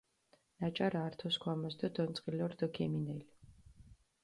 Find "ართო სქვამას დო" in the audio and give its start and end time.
1.07-1.87